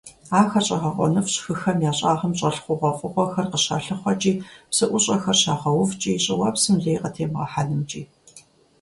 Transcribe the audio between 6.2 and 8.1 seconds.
щIыуэпсым лей къытемыгъэхьэнымкIи.